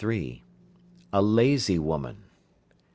[1.13, 2.15] A lazy woman.
[2.15, 2.21] 34.